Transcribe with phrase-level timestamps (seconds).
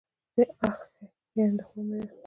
[0.67, 1.03] اخښی،
[1.37, 2.07] يعني د خور مېړه.